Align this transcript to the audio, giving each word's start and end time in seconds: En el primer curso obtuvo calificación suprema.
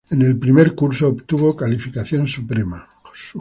En 0.09 0.19
el 0.23 0.35
primer 0.39 0.73
curso 0.73 1.09
obtuvo 1.09 1.55
calificación 1.55 2.25
suprema. 2.25 2.87